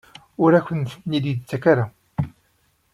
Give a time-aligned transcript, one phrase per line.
[0.43, 1.85] Ur akent-ten-id-yettak ara?